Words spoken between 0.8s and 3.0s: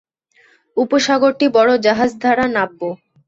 উপসাগরটি বড় জাহাজ দ্বারা নাব্য।